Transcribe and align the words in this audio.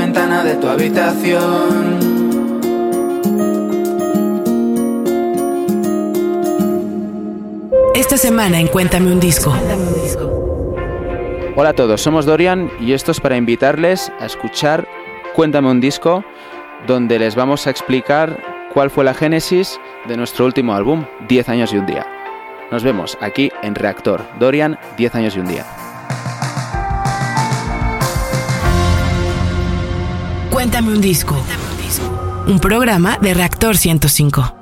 ventana 0.00 0.42
de 0.42 0.54
tu 0.54 0.66
habitación. 0.66 1.98
Esta 7.94 8.16
semana 8.16 8.60
en 8.60 8.68
Cuéntame 8.68 9.12
un 9.12 9.20
disco. 9.20 9.52
Hola 11.54 11.68
a 11.68 11.72
todos, 11.74 12.00
somos 12.00 12.24
Dorian 12.24 12.70
y 12.80 12.94
esto 12.94 13.10
es 13.10 13.20
para 13.20 13.36
invitarles 13.36 14.10
a 14.18 14.24
escuchar 14.24 14.88
Cuéntame 15.34 15.70
un 15.70 15.82
disco, 15.82 16.24
donde 16.86 17.18
les 17.18 17.34
vamos 17.34 17.66
a 17.66 17.70
explicar 17.70 18.42
cuál 18.72 18.88
fue 18.88 19.04
la 19.04 19.12
génesis 19.12 19.78
de 20.08 20.16
nuestro 20.16 20.46
último 20.46 20.74
álbum, 20.74 21.04
10 21.28 21.48
años 21.50 21.74
y 21.74 21.76
un 21.76 21.84
día. 21.84 22.06
Nos 22.70 22.82
vemos 22.82 23.18
aquí 23.20 23.52
en 23.62 23.74
Reactor. 23.74 24.22
Dorian, 24.38 24.78
10 24.96 25.14
años 25.14 25.36
y 25.36 25.40
un 25.40 25.46
día. 25.46 25.66
Cuéntame 30.60 30.92
un 30.92 31.00
disco. 31.00 31.42
Un 32.46 32.58
programa 32.58 33.16
de 33.22 33.32
Reactor 33.32 33.78
105. 33.78 34.59